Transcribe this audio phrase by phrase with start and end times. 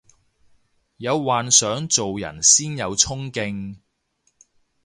[0.97, 3.77] 有幻想做人先有沖勁